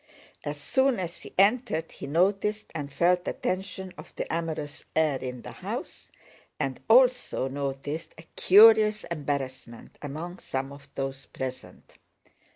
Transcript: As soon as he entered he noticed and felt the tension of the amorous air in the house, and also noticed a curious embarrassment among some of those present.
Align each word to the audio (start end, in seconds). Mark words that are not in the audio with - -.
As 0.43 0.59
soon 0.59 0.97
as 0.99 1.19
he 1.19 1.31
entered 1.37 1.91
he 1.91 2.07
noticed 2.07 2.71
and 2.73 2.91
felt 2.91 3.23
the 3.23 3.33
tension 3.33 3.93
of 3.99 4.15
the 4.15 4.25
amorous 4.33 4.83
air 4.95 5.19
in 5.19 5.43
the 5.43 5.51
house, 5.51 6.11
and 6.59 6.79
also 6.89 7.47
noticed 7.47 8.15
a 8.17 8.23
curious 8.35 9.03
embarrassment 9.03 9.99
among 10.01 10.39
some 10.39 10.71
of 10.71 10.87
those 10.95 11.27
present. 11.27 11.99